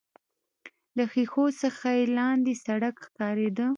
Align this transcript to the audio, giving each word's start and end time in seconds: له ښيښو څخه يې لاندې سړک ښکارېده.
له 0.97 1.03
ښيښو 1.11 1.45
څخه 1.61 1.87
يې 1.97 2.05
لاندې 2.17 2.53
سړک 2.65 2.95
ښکارېده. 3.05 3.67